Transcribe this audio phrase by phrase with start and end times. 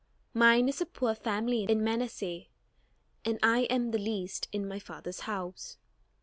[0.33, 2.45] Mine is a poor family in Manasseh,
[3.23, 5.77] and I am the least in my father's house."